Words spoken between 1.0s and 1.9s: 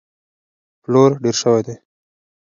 ډېر شوی دی.